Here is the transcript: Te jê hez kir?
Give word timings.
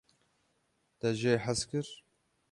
Te 0.99 1.09
jê 1.19 1.35
hez 1.45 1.61
kir? 1.69 1.87